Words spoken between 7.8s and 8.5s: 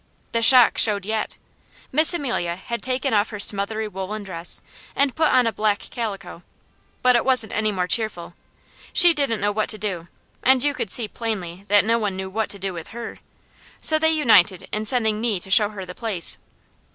cheerful.